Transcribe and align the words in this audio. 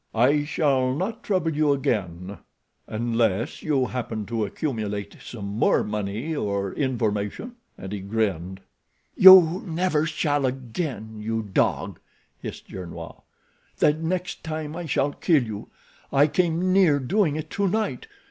"I 0.15 0.45
shall 0.45 0.95
not 0.95 1.21
trouble 1.21 1.55
you 1.55 1.73
again—unless 1.73 3.61
you 3.61 3.85
happen 3.85 4.25
to 4.25 4.45
accumulate 4.45 5.17
some 5.23 5.45
more 5.45 5.83
money 5.83 6.35
or 6.35 6.73
information," 6.73 7.57
and 7.77 7.91
he 7.91 7.99
grinned. 7.99 8.61
"You 9.15 9.61
never 9.63 10.07
shall 10.07 10.47
again, 10.47 11.19
you 11.21 11.43
dog!" 11.43 11.99
hissed 12.39 12.67
Gernois. 12.69 13.17
"The 13.77 13.93
next 13.93 14.43
time 14.43 14.75
I 14.75 14.87
shall 14.87 15.13
kill 15.13 15.43
you. 15.43 15.69
I 16.11 16.25
came 16.25 16.73
near 16.73 16.97
doing 16.97 17.35
it 17.35 17.51
tonight. 17.51 18.07